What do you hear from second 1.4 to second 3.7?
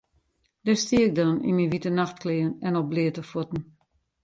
yn myn wite nachtklean en op bleate fuotten.